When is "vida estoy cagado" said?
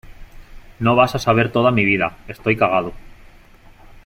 1.85-2.91